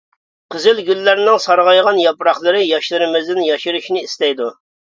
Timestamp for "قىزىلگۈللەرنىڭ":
0.53-1.37